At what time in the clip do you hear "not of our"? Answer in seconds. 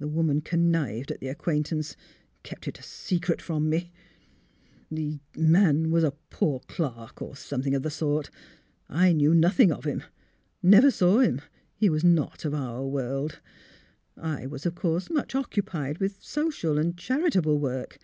12.02-12.84